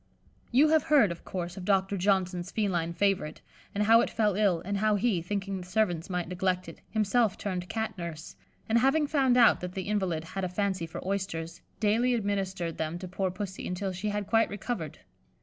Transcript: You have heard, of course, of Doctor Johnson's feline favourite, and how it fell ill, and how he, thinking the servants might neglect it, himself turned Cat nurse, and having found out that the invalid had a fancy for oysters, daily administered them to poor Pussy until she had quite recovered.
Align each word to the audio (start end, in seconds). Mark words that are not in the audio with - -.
You 0.51 0.69
have 0.69 0.81
heard, 0.85 1.11
of 1.11 1.23
course, 1.23 1.57
of 1.57 1.63
Doctor 1.65 1.95
Johnson's 1.95 2.49
feline 2.49 2.91
favourite, 2.91 3.39
and 3.75 3.83
how 3.83 4.01
it 4.01 4.09
fell 4.09 4.33
ill, 4.35 4.59
and 4.65 4.77
how 4.77 4.95
he, 4.95 5.21
thinking 5.21 5.61
the 5.61 5.67
servants 5.67 6.09
might 6.09 6.27
neglect 6.27 6.67
it, 6.67 6.81
himself 6.89 7.37
turned 7.37 7.69
Cat 7.69 7.95
nurse, 7.99 8.35
and 8.67 8.79
having 8.79 9.05
found 9.05 9.37
out 9.37 9.59
that 9.59 9.73
the 9.73 9.83
invalid 9.83 10.23
had 10.23 10.43
a 10.43 10.49
fancy 10.49 10.87
for 10.87 11.07
oysters, 11.07 11.61
daily 11.79 12.15
administered 12.15 12.79
them 12.79 12.97
to 12.97 13.07
poor 13.07 13.29
Pussy 13.29 13.67
until 13.67 13.91
she 13.91 14.09
had 14.09 14.25
quite 14.25 14.49
recovered. 14.49 14.97